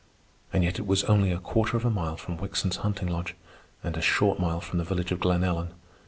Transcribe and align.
And 0.51 0.63
yet 0.63 0.79
it 0.79 0.87
was 0.87 1.03
only 1.03 1.31
a 1.31 1.37
quarter 1.37 1.77
of 1.77 1.85
a 1.85 1.91
mile 1.91 2.17
from 2.17 2.37
Wickson's 2.37 2.77
hunting 2.77 3.07
lodge, 3.07 3.35
and 3.83 3.95
a 3.95 4.01
short 4.01 4.39
mile 4.39 4.59
from 4.59 4.79
the 4.79 4.83
village 4.83 5.11
of 5.11 5.19
Glen 5.19 5.43
Ellen. 5.43 5.75